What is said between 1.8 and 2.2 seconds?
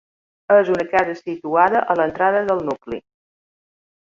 a